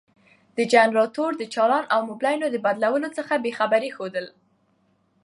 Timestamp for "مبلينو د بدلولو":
2.09-3.09